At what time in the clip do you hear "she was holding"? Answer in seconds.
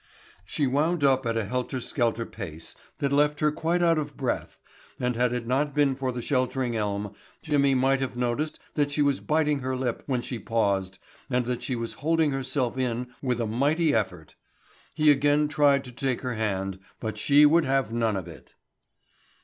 11.61-12.31